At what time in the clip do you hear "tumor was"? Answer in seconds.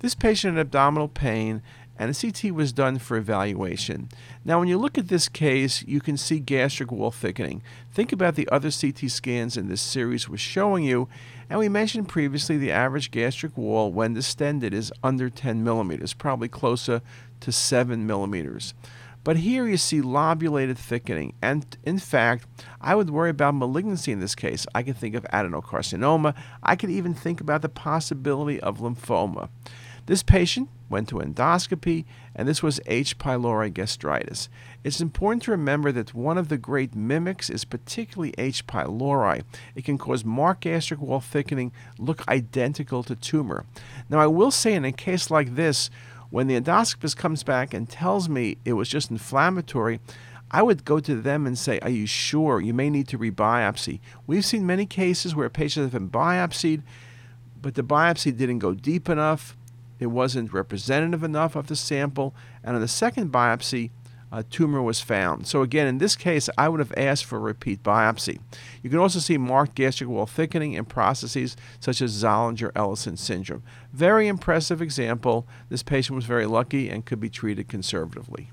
64.42-65.00